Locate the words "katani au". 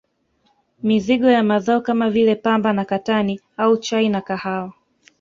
2.85-3.77